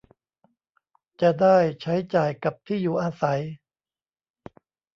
[1.21, 3.41] จะได้ใช้จ่ายกับที่อยู่อาศัย